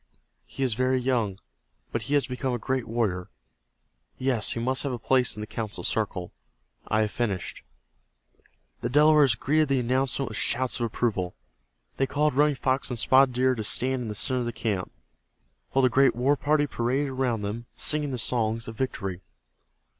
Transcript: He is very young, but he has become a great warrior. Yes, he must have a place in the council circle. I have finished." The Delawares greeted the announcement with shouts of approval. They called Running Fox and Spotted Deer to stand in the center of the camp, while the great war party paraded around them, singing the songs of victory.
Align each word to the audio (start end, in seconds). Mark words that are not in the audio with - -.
He 0.47 0.63
is 0.63 0.73
very 0.73 0.99
young, 0.99 1.37
but 1.91 2.01
he 2.01 2.15
has 2.15 2.25
become 2.25 2.53
a 2.55 2.57
great 2.57 2.87
warrior. 2.87 3.29
Yes, 4.17 4.53
he 4.53 4.59
must 4.59 4.81
have 4.81 4.91
a 4.91 4.97
place 4.97 5.37
in 5.37 5.41
the 5.41 5.45
council 5.45 5.83
circle. 5.83 6.31
I 6.87 7.01
have 7.01 7.11
finished." 7.11 7.61
The 8.79 8.89
Delawares 8.89 9.35
greeted 9.35 9.67
the 9.67 9.79
announcement 9.79 10.29
with 10.29 10.39
shouts 10.39 10.79
of 10.79 10.87
approval. 10.87 11.35
They 11.97 12.07
called 12.07 12.33
Running 12.33 12.55
Fox 12.55 12.89
and 12.89 12.97
Spotted 12.97 13.35
Deer 13.35 13.53
to 13.53 13.63
stand 13.63 14.01
in 14.01 14.07
the 14.07 14.15
center 14.15 14.39
of 14.39 14.45
the 14.47 14.51
camp, 14.51 14.91
while 15.69 15.83
the 15.83 15.87
great 15.87 16.15
war 16.15 16.35
party 16.35 16.65
paraded 16.65 17.09
around 17.09 17.43
them, 17.43 17.67
singing 17.75 18.09
the 18.09 18.17
songs 18.17 18.67
of 18.67 18.75
victory. 18.75 19.21